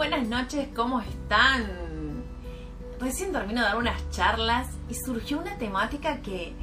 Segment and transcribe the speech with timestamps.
[0.00, 2.24] buenas noches, ¿cómo están?
[2.98, 6.54] Recién termino de dar unas charlas y surgió una temática que,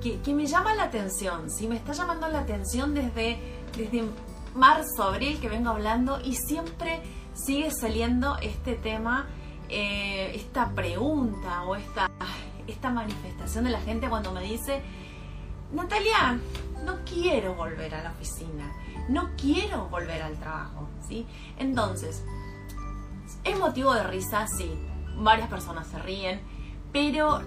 [0.00, 1.66] que, me llama la atención, ¿sí?
[1.66, 3.40] Me está llamando la atención desde,
[3.76, 4.04] desde
[4.54, 7.02] marzo, abril que vengo hablando y siempre
[7.34, 9.26] sigue saliendo este tema,
[9.68, 12.08] eh, esta pregunta o esta,
[12.68, 14.82] esta manifestación de la gente cuando me dice,
[15.72, 16.38] Natalia,
[16.84, 18.72] no quiero volver a la oficina,
[19.08, 21.26] no quiero volver al trabajo, ¿sí?
[21.58, 22.22] Entonces,
[23.42, 24.70] es motivo de risa, sí,
[25.16, 26.40] varias personas se ríen,
[26.92, 27.40] pero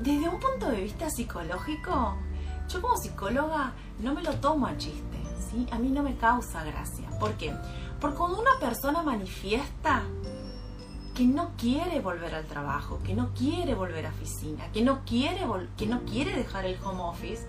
[0.00, 2.16] desde un punto de vista psicológico,
[2.68, 5.18] yo como psicóloga no me lo tomo a chiste,
[5.50, 5.66] ¿sí?
[5.70, 7.08] A mí no me causa gracia.
[7.18, 7.54] ¿Por qué?
[8.00, 10.02] Porque cuando una persona manifiesta
[11.14, 15.40] que no quiere volver al trabajo, que no quiere volver a oficina, que no quiere,
[15.76, 17.46] que no quiere dejar el home office,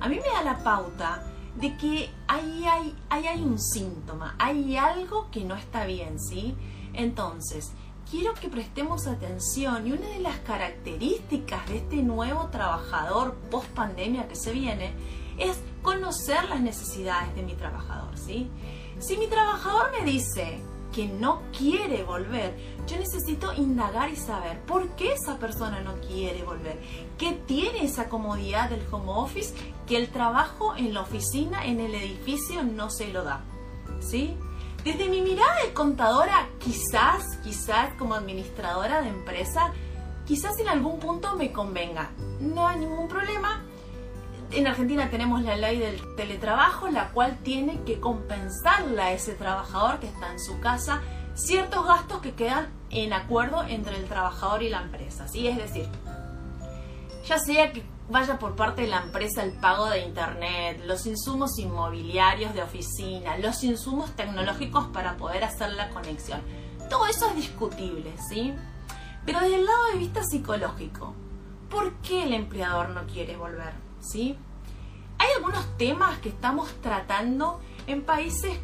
[0.00, 1.22] a mí me da la pauta
[1.56, 6.56] de que ahí hay, ahí hay un síntoma, hay algo que no está bien, ¿sí?
[6.94, 7.72] Entonces,
[8.10, 14.26] quiero que prestemos atención y una de las características de este nuevo trabajador post pandemia
[14.26, 14.92] que se viene
[15.38, 18.50] es conocer las necesidades de mi trabajador, ¿sí?
[18.98, 20.60] Si mi trabajador me dice
[20.92, 22.54] que no quiere volver,
[22.86, 26.78] yo necesito indagar y saber por qué esa persona no quiere volver,
[27.16, 29.54] qué tiene esa comodidad del home office
[29.86, 33.40] que el trabajo en la oficina, en el edificio no se lo da.
[34.00, 34.36] ¿Sí?
[34.84, 39.72] Desde mi mirada de contadora, quizás, quizás como administradora de empresa,
[40.26, 42.12] quizás en algún punto me convenga.
[42.40, 43.62] No hay ningún problema.
[44.52, 50.00] En Argentina tenemos la ley del teletrabajo, la cual tiene que compensarle a ese trabajador
[50.00, 51.02] que está en su casa
[51.34, 55.28] ciertos gastos que quedan en acuerdo entre el trabajador y la empresa.
[55.28, 55.46] ¿sí?
[55.46, 55.88] Es decir,
[57.26, 61.58] ya sea que vaya por parte de la empresa el pago de internet, los insumos
[61.58, 66.40] inmobiliarios de oficina, los insumos tecnológicos para poder hacer la conexión.
[66.88, 68.52] Todo eso es discutible, ¿sí?
[69.24, 71.14] Pero desde el lado de vista psicológico,
[71.70, 73.72] ¿por qué el empleador no quiere volver?
[74.00, 74.36] ¿Sí?
[75.18, 78.58] Hay algunos temas que estamos tratando en países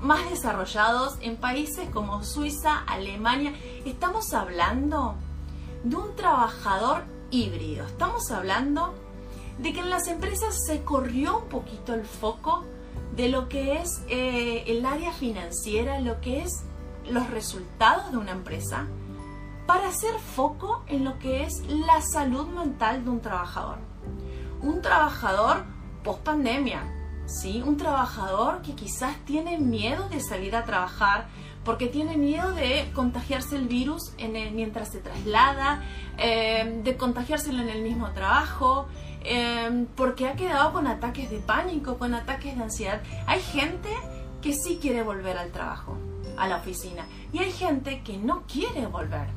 [0.00, 3.54] más desarrollados, en países como Suiza, Alemania.
[3.86, 5.14] Estamos hablando
[5.84, 7.86] de un trabajador híbrido.
[7.86, 8.94] Estamos hablando
[9.58, 12.64] de que en las empresas se corrió un poquito el foco
[13.16, 16.62] de lo que es eh, el área financiera, lo que es
[17.10, 18.86] los resultados de una empresa,
[19.66, 23.78] para hacer foco en lo que es la salud mental de un trabajador.
[24.60, 25.64] Un trabajador
[26.04, 26.82] post pandemia,
[27.26, 27.62] ¿sí?
[27.64, 31.28] Un trabajador que quizás tiene miedo de salir a trabajar,
[31.64, 34.12] porque tiene miedo de contagiarse el virus
[34.52, 35.82] mientras se traslada,
[36.18, 38.86] eh, de contagiárselo en el mismo trabajo,
[39.24, 43.00] eh, porque ha quedado con ataques de pánico, con ataques de ansiedad.
[43.26, 43.90] Hay gente
[44.40, 45.96] que sí quiere volver al trabajo,
[46.36, 49.28] a la oficina, y hay gente que no quiere volver.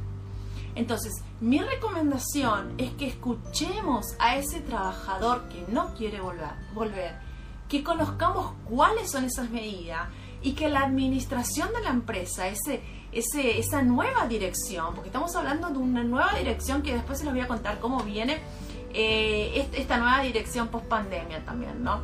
[0.73, 7.25] Entonces, mi recomendación es que escuchemos a ese trabajador que no quiere volver, volver
[7.69, 10.07] que conozcamos cuáles son esas medidas,
[10.45, 12.79] y que la administración de la empresa, ese,
[13.11, 17.33] ese, esa nueva dirección, porque estamos hablando de una nueva dirección que después se los
[17.33, 18.37] voy a contar cómo viene
[18.93, 21.99] eh, esta nueva dirección post pandemia también, ¿no?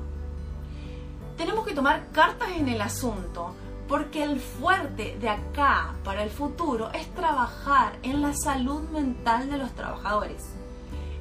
[1.37, 3.53] Tenemos que tomar cartas en el asunto
[3.87, 9.59] porque el fuerte de acá para el futuro es trabajar en la salud mental de
[9.59, 10.43] los trabajadores.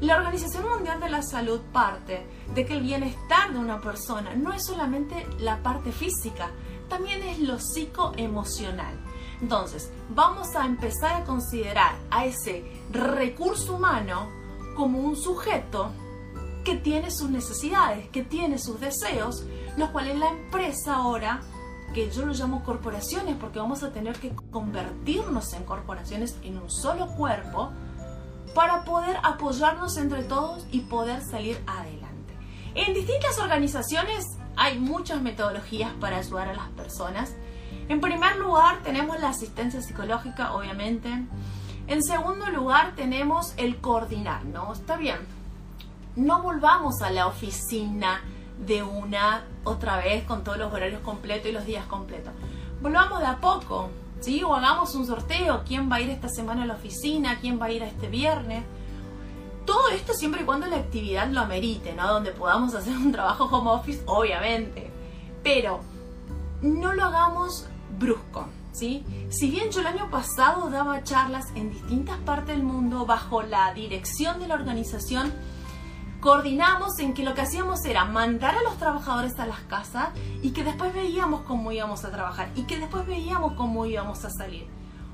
[0.01, 4.55] La Organización Mundial de la Salud parte de que el bienestar de una persona no
[4.55, 6.49] es solamente la parte física,
[6.91, 8.95] también es lo psicoemocional.
[9.41, 14.29] Entonces, vamos a empezar a considerar a ese recurso humano
[14.77, 15.91] como un sujeto
[16.65, 19.45] que tiene sus necesidades, que tiene sus deseos,
[19.79, 21.41] los cuales la empresa ahora,
[21.95, 26.71] que yo lo llamo corporaciones, porque vamos a tener que convertirnos en corporaciones en un
[26.71, 27.71] solo cuerpo,
[28.55, 32.35] para poder apoyarnos entre todos y poder salir adelante.
[32.75, 34.25] En distintas organizaciones
[34.61, 37.35] hay muchas metodologías para ayudar a las personas.
[37.89, 41.09] En primer lugar tenemos la asistencia psicológica, obviamente.
[41.87, 44.71] En segundo lugar tenemos el coordinar, ¿no?
[44.75, 45.17] Está bien.
[46.15, 48.21] No volvamos a la oficina
[48.67, 52.35] de una otra vez con todos los horarios completos y los días completos.
[52.83, 53.89] Volvamos de a poco,
[54.21, 54.43] ¿sí?
[54.43, 57.65] O hagamos un sorteo, quién va a ir esta semana a la oficina, quién va
[57.65, 58.63] a ir a este viernes.
[59.65, 62.07] Todo esto siempre y cuando la actividad lo amerite, ¿no?
[62.09, 64.91] Donde podamos hacer un trabajo home office, obviamente.
[65.43, 65.81] Pero
[66.63, 67.67] no lo hagamos
[67.99, 69.05] brusco, ¿sí?
[69.31, 73.73] Si bien yo el año pasado daba charlas en distintas partes del mundo bajo la
[73.75, 75.33] dirección de la organización,
[76.21, 80.11] coordinamos en que lo que hacíamos era mandar a los trabajadores a las casas
[80.43, 84.31] y que después veíamos cómo íbamos a trabajar y que después veíamos cómo íbamos a
[84.31, 84.67] salir.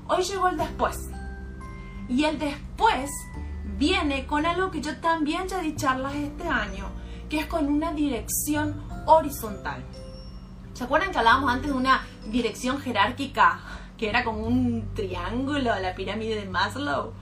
[0.07, 0.97] Hoy llegó el después.
[2.09, 3.09] Y el después
[3.77, 6.89] viene con algo que yo también ya di charlas este año,
[7.29, 9.83] que es con una dirección horizontal.
[10.73, 13.59] ¿Se acuerdan que hablábamos antes de una dirección jerárquica
[13.97, 17.13] que era como un triángulo a la pirámide de Maslow?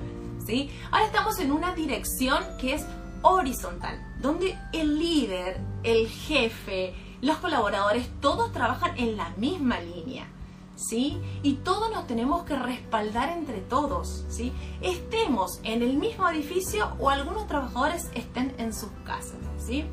[0.46, 0.70] ¿Sí?
[0.92, 2.86] Ahora estamos en una dirección que es
[3.22, 10.28] horizontal, donde el líder, el jefe, los colaboradores, todos trabajan en la misma línea.
[10.76, 11.22] ¿Sí?
[11.42, 14.52] Y todos nos tenemos que respaldar entre todos, ¿sí?
[14.82, 19.86] Estemos en el mismo edificio o algunos trabajadores estén en sus casas, ¿sí?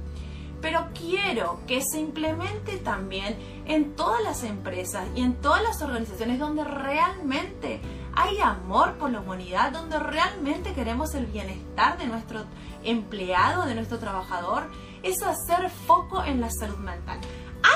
[0.61, 3.37] Pero quiero que se implemente también
[3.67, 7.81] en todas las empresas y en todas las organizaciones donde realmente
[8.14, 12.44] hay amor por la humanidad, donde realmente queremos el bienestar de nuestro
[12.84, 14.70] empleado, de nuestro trabajador,
[15.02, 17.19] es hacer foco en la salud mental.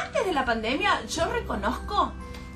[0.05, 2.12] Antes de la pandemia yo reconozco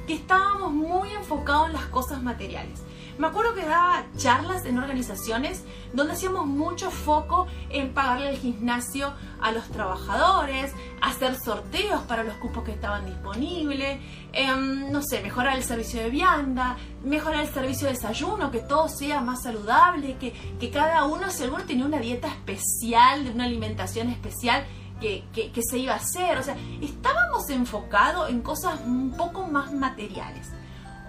[0.06, 2.80] que estábamos muy enfocados en las cosas materiales.
[3.20, 5.62] Me acuerdo que daba charlas en organizaciones
[5.92, 9.12] donde hacíamos mucho foco en pagarle el gimnasio
[9.42, 14.00] a los trabajadores, hacer sorteos para los cupos que estaban disponibles,
[14.32, 18.88] em, no sé, mejorar el servicio de vianda, mejorar el servicio de desayuno, que todo
[18.88, 23.44] sea más saludable, que, que cada uno, si alguno tenía una dieta especial, de una
[23.44, 24.64] alimentación especial,
[25.00, 26.38] que, que, que, se iba a hacer.
[26.38, 30.50] O sea, estábamos enfocados en cosas un poco más materiales.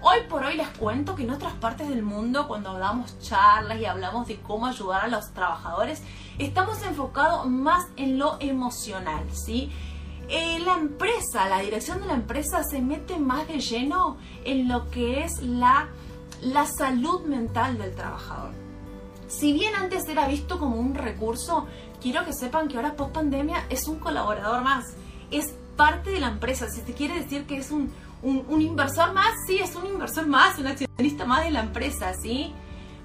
[0.04, 3.84] Hoy por hoy les cuento que en otras partes del mundo, cuando damos charlas y
[3.84, 6.02] hablamos de cómo ayudar a los trabajadores,
[6.38, 9.70] estamos enfocados más en lo emocional, ¿sí?
[10.28, 14.90] Eh, la empresa, la dirección de la empresa se mete más de lleno en lo
[14.90, 15.88] que es la,
[16.40, 18.54] la salud mental del trabajador.
[19.28, 21.66] Si bien antes era visto como un recurso,
[22.02, 24.84] quiero que sepan que ahora post pandemia es un colaborador más,
[25.30, 29.32] es parte de la empresa, si se quiere decir que es un, un, inversor más,
[29.46, 32.52] sí, es un inversor más, un accionista más de la empresa, ¿sí?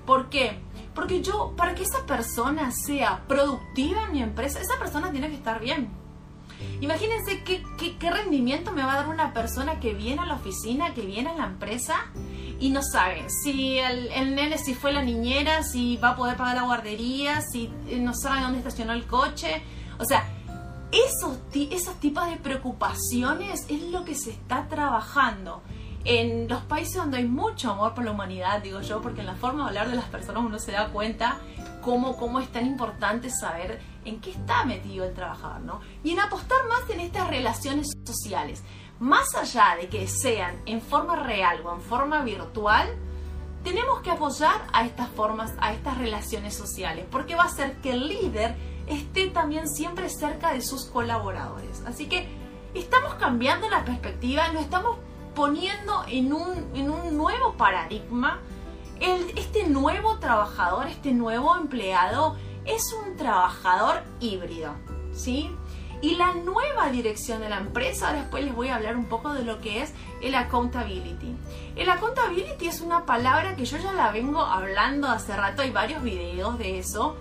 [0.06, 0.60] ¿Por qué?
[0.94, 5.36] Porque yo, para que esa persona sea productiva en mi empresa, esa persona tiene que
[5.36, 5.90] estar bien.
[6.82, 10.94] Imagínense qué, qué, rendimiento me va a dar una persona que viene a la oficina,
[10.94, 11.96] que viene a la empresa
[12.60, 16.38] y no sabe si el, el, nene, si fue la niñera, si va a poder
[16.38, 19.62] pagar la guardería, si eh, no sabe dónde estacionó el coche.
[20.00, 20.26] O sea,
[20.92, 25.62] esos, esos tipos de preocupaciones es lo que se está trabajando
[26.06, 29.36] en los países donde hay mucho amor por la humanidad, digo yo, porque en la
[29.36, 31.38] forma de hablar de las personas uno se da cuenta
[31.82, 35.82] cómo, cómo es tan importante saber en qué está metido el trabajador, ¿no?
[36.04, 38.64] Y en apostar más en estas relaciones sociales.
[39.00, 42.88] Más allá de que sean en forma real o en forma virtual,
[43.64, 47.92] tenemos que apoyar a estas formas, a estas relaciones sociales, porque va a ser que
[47.92, 48.56] el líder
[48.88, 51.84] esté también siempre cerca de sus colaboradores.
[51.86, 52.28] Así que
[52.74, 54.98] estamos cambiando la perspectiva, nos estamos
[55.36, 58.40] poniendo en un, en un nuevo paradigma.
[59.00, 62.36] Este nuevo trabajador, este nuevo empleado
[62.66, 64.74] es un trabajador híbrido,
[65.14, 65.56] ¿sí?
[66.02, 69.44] Y la nueva dirección de la empresa, después les voy a hablar un poco de
[69.44, 71.36] lo que es el accountability.
[71.76, 76.04] El accountability es una palabra que yo ya la vengo hablando hace rato, hay varios
[76.04, 77.18] videos de eso,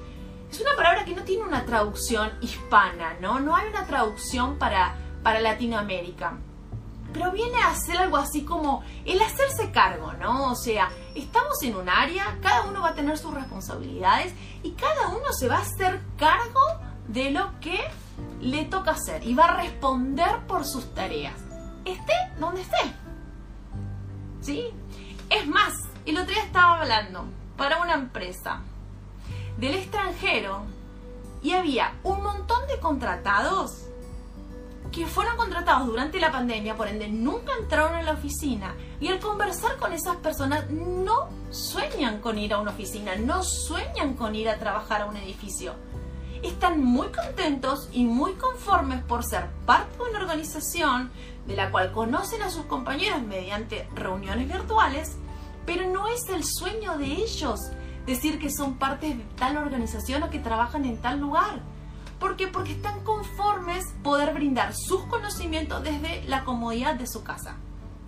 [0.51, 3.41] es una palabra que no tiene una traducción hispana, ¿no?
[3.41, 6.39] No hay una traducción para, para Latinoamérica.
[7.13, 10.53] Pero viene a ser algo así como el hacerse cargo, ¿no?
[10.53, 15.09] O sea, estamos en un área, cada uno va a tener sus responsabilidades y cada
[15.09, 16.61] uno se va a hacer cargo
[17.09, 17.79] de lo que
[18.41, 21.35] le toca hacer y va a responder por sus tareas.
[21.85, 22.77] Esté donde esté.
[24.41, 24.71] ¿Sí?
[25.31, 25.73] Es más,
[26.05, 27.25] el otro día estaba hablando
[27.57, 28.61] para una empresa
[29.59, 30.63] del extranjero
[31.43, 33.87] y había un montón de contratados
[34.93, 39.19] que fueron contratados durante la pandemia, por ende nunca entraron a la oficina y al
[39.19, 44.49] conversar con esas personas no sueñan con ir a una oficina, no sueñan con ir
[44.49, 45.75] a trabajar a un edificio.
[46.47, 51.11] Están muy contentos y muy conformes por ser parte de una organización
[51.45, 55.17] de la cual conocen a sus compañeros mediante reuniones virtuales,
[55.67, 57.59] pero no es el sueño de ellos
[58.07, 61.61] decir que son parte de tal organización o que trabajan en tal lugar.
[62.21, 62.47] ¿Por qué?
[62.47, 67.57] Porque están conformes poder brindar sus conocimientos desde la comodidad de su casa.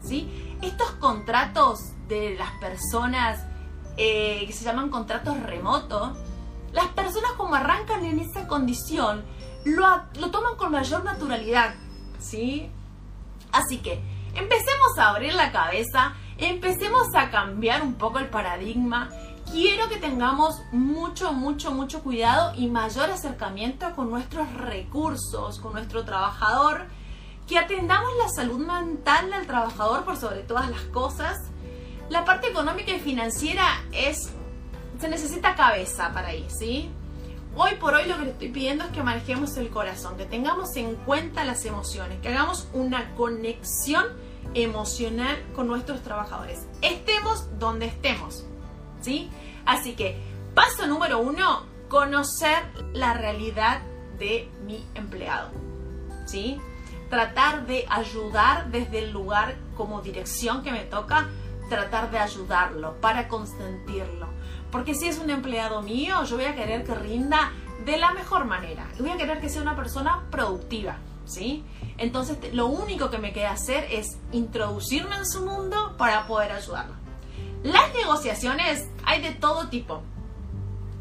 [0.03, 0.57] ¿sí?
[0.63, 3.45] Estos contratos de las personas
[3.97, 6.17] eh, que se llaman contratos remotos,
[6.73, 9.25] las personas como arrancan en esa condición,
[9.65, 9.87] lo,
[10.19, 11.75] lo toman con mayor naturalidad.
[12.19, 12.71] ¿sí?
[13.53, 14.01] Así que
[14.35, 19.11] empecemos a abrir la cabeza, empecemos a cambiar un poco el paradigma
[19.51, 26.05] quiero que tengamos mucho, mucho, mucho cuidado y mayor acercamiento con nuestros recursos, con nuestro
[26.05, 26.87] trabajador,
[27.47, 31.37] que atendamos la salud mental del trabajador por sobre todas las cosas,
[32.11, 34.33] La parte económica y financiera es,
[34.99, 36.91] se necesita cabeza para ahí, ¿sí?
[37.57, 40.77] Hoy por hoy lo que le estoy pidiendo es que manejemos el corazón, que tengamos
[40.77, 44.07] en cuenta las emociones, que hagamos una conexión
[44.55, 46.67] emocional con nuestros trabajadores.
[46.83, 48.45] Estemos donde estemos,
[49.01, 49.31] ¿sí?
[49.67, 50.21] Así que,
[50.55, 53.81] paso número uno, conocer la realidad
[54.19, 55.51] de mi empleado,
[56.27, 56.61] ¿sí?
[57.11, 61.29] Tratar de ayudar desde el lugar como dirección que me toca,
[61.69, 64.38] tratar de ayudarlo para consentirlo.
[64.71, 67.53] Porque si es un empleado mío, yo voy a querer que rinda
[67.85, 68.87] de la mejor manera.
[68.99, 71.65] Voy a querer que sea una persona productiva, ¿sí?
[71.97, 76.95] Entonces, lo único que me queda hacer es introducirme en su mundo para poder ayudarlo.
[77.63, 80.03] Las negociaciones hay de todo tipo.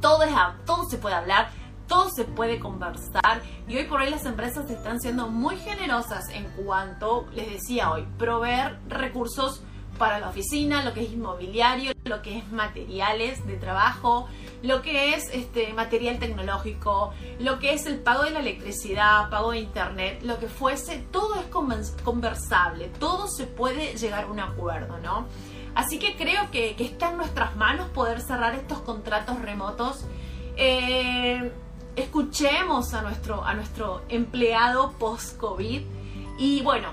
[0.02, 0.32] Todo, es,
[0.66, 1.50] todo se puede hablar,
[1.88, 6.46] todo se puede conversar y hoy por hoy las empresas están siendo muy generosas en
[6.52, 9.64] cuanto, les decía hoy, proveer recursos
[9.98, 14.28] para la oficina, lo que es inmobiliario, lo que es materiales de trabajo,
[14.64, 19.52] lo que es este material tecnológico, lo que es el pago de la electricidad, pago
[19.52, 21.46] de internet, lo que fuese, todo es
[22.04, 25.28] conversable, todo se puede llegar a un acuerdo, ¿no?
[25.76, 30.06] Así que creo que, está en nuestras manos poder cerrar estos contratos remotos.
[30.56, 31.52] Eh,
[31.96, 35.82] escuchemos a nuestro, a nuestro empleado post-COVID
[36.40, 36.90] y bueno,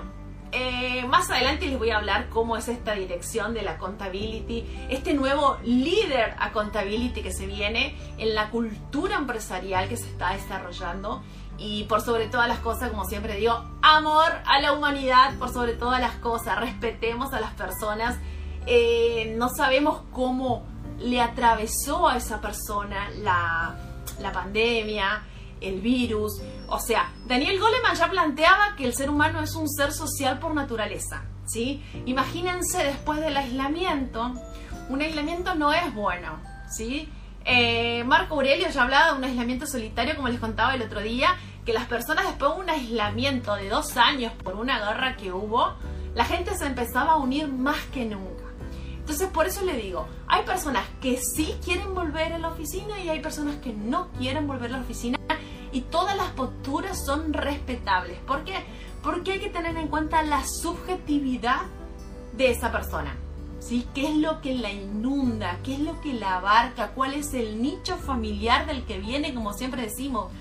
[0.57, 5.13] eh, más adelante les voy a hablar cómo es esta dirección de la accountability, este
[5.13, 11.21] nuevo líder accountability que se viene en la cultura empresarial que se está desarrollando.
[11.57, 15.73] Y por sobre todas las cosas, como siempre digo, amor a la humanidad, por sobre
[15.73, 18.17] todas las cosas, respetemos a las personas,
[18.65, 20.63] eh, no sabemos cómo
[20.99, 23.75] le atravesó a esa persona la,
[24.21, 25.21] la pandemia,
[25.61, 26.41] el virus.
[26.67, 30.53] O sea, Daniel Goleman ya planteaba que el ser humano es un ser social por
[30.53, 31.23] naturaleza.
[31.45, 31.83] ¿sí?
[32.05, 34.33] Imagínense después del aislamiento,
[34.89, 36.39] un aislamiento no es bueno.
[36.69, 37.09] ¿sí?
[37.45, 41.35] Eh, Marco Aurelio ya hablaba de un aislamiento solitario, como les contaba el otro día,
[41.65, 45.73] que las personas después de un aislamiento de dos años por una guerra que hubo,
[46.13, 48.43] la gente se empezaba a unir más que nunca.
[48.97, 53.09] Entonces por eso le digo, hay personas que sí quieren volver a la oficina y
[53.09, 55.19] hay personas que no quieren volver a la oficina
[55.75, 58.17] y todas las posturas son respetables.
[58.19, 58.55] ¿Por qué?
[59.03, 61.63] Porque hay que tener en cuenta la subjetividad
[62.31, 63.17] de esa persona.
[63.59, 63.85] ¿Sí?
[63.93, 65.59] ¿Qué es lo que la inunda?
[65.63, 66.91] ¿Qué es lo que la abarca?
[66.91, 70.31] ¿Cuál es el nicho familiar del que viene, como siempre decimos?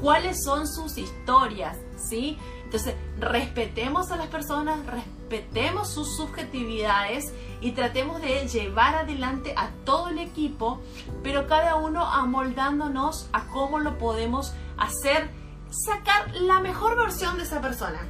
[0.00, 1.76] ¿Cuáles son sus historias?
[1.96, 2.38] ¿Sí?
[2.62, 10.10] Entonces, respetemos a las personas, respetemos sus subjetividades y tratemos de llevar adelante a todo
[10.10, 10.80] el equipo,
[11.24, 15.30] pero cada uno amoldándonos a cómo lo podemos hacer,
[15.70, 18.00] sacar la mejor versión de esa persona.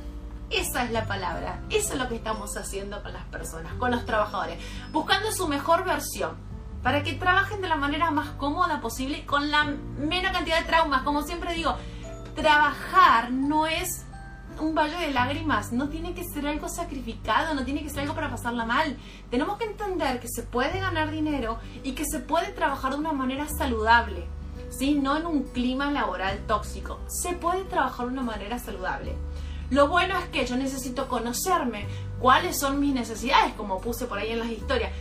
[0.50, 4.04] Esa es la palabra, eso es lo que estamos haciendo con las personas, con los
[4.04, 6.36] trabajadores, buscando su mejor versión
[6.84, 11.02] para que trabajen de la manera más cómoda posible con la menor cantidad de traumas.
[11.02, 11.74] Como siempre digo,
[12.36, 14.04] trabajar no es
[14.60, 18.14] un valle de lágrimas, no tiene que ser algo sacrificado, no tiene que ser algo
[18.14, 18.98] para pasarla mal.
[19.30, 23.12] Tenemos que entender que se puede ganar dinero y que se puede trabajar de una
[23.12, 24.26] manera saludable,
[24.70, 24.94] ¿sí?
[24.94, 27.00] no en un clima laboral tóxico.
[27.08, 29.14] Se puede trabajar de una manera saludable.
[29.70, 31.86] Lo bueno es que yo necesito conocerme
[32.18, 34.92] cuáles son mis necesidades, como puse por ahí en las historias.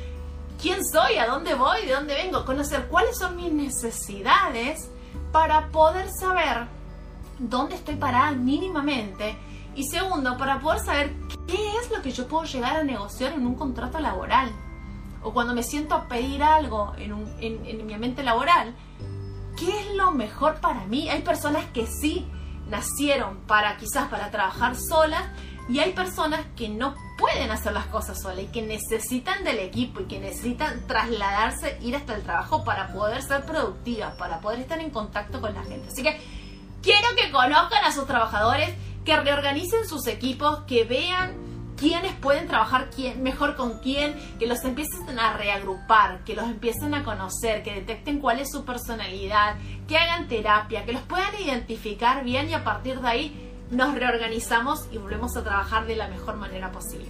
[0.62, 1.18] ¿Quién soy?
[1.18, 1.86] ¿A dónde voy?
[1.86, 2.46] ¿De dónde vengo?
[2.46, 4.90] Conocer cuáles son mis necesidades
[5.32, 6.68] para poder saber
[7.40, 9.36] dónde estoy parada mínimamente.
[9.76, 11.14] Y segundo, para poder saber
[11.48, 14.52] qué es lo que yo puedo llegar a negociar en un contrato laboral.
[15.24, 17.14] O cuando me siento a pedir algo en,
[17.66, 18.76] en, mi ambiente laboral,
[19.66, 21.10] ¿qué es lo mejor para mí?
[21.10, 22.26] Hay personas que sí
[22.70, 25.24] nacieron para quizás para trabajar solas
[25.70, 30.02] y hay personas que no pueden hacer las cosas solas y que necesitan del equipo
[30.02, 34.80] y que necesitan trasladarse, ir hasta el trabajo para poder ser productivas, para poder estar
[34.80, 35.88] en contacto con la gente.
[35.90, 36.20] Así que
[36.84, 41.34] Quiero que conozcan a sus trabajadores, que reorganicen sus equipos, que vean
[41.84, 46.94] quiénes pueden trabajar quién, mejor con quién, que los empiecen a reagrupar, que los empiecen
[46.94, 52.24] a conocer, que detecten cuál es su personalidad, que hagan terapia, que los puedan identificar
[52.24, 56.38] bien y a partir de ahí nos reorganizamos y volvemos a trabajar de la mejor
[56.38, 57.08] manera posible.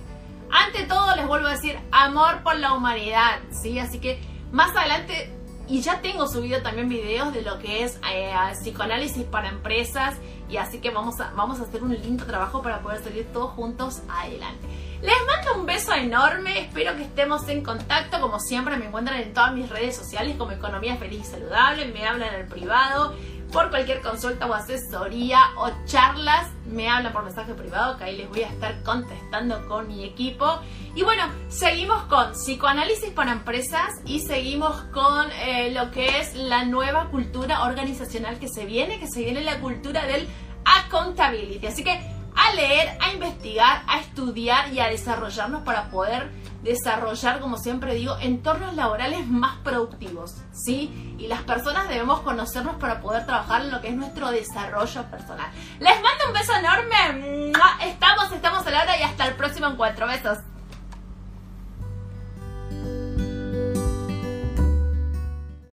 [0.49, 3.77] Ante todo les vuelvo a decir amor por la humanidad, ¿sí?
[3.77, 4.19] Así que
[4.51, 5.31] más adelante
[5.67, 10.15] y ya tengo subido también videos de lo que es eh, psicoanálisis para empresas
[10.49, 13.51] y así que vamos a, vamos a hacer un lindo trabajo para poder salir todos
[13.51, 14.67] juntos adelante.
[15.01, 19.33] Les mando un beso enorme, espero que estemos en contacto, como siempre me encuentran en
[19.33, 23.13] todas mis redes sociales como Economía Feliz y Saludable, me hablan en privado,
[23.53, 28.27] por cualquier consulta o asesoría o charlas, me hablan por mensaje privado, que ahí les
[28.27, 30.59] voy a estar contestando con mi equipo.
[30.95, 36.65] Y bueno, seguimos con psicoanálisis para empresas y seguimos con eh, lo que es la
[36.65, 40.27] nueva cultura organizacional que se viene, que se viene la cultura del
[40.65, 41.67] accountability.
[41.67, 41.91] Así que
[42.35, 46.31] a leer, a investigar, a estudiar y a desarrollarnos para poder
[46.63, 51.15] desarrollar, como siempre digo, entornos laborales más productivos, ¿sí?
[51.19, 55.51] Y las personas debemos conocernos para poder trabajar en lo que es nuestro desarrollo personal.
[55.79, 57.51] Les mando un beso enorme.
[57.85, 60.07] Estamos, estamos a la hora y hasta el próximo encuentro.
[60.07, 60.39] Besos.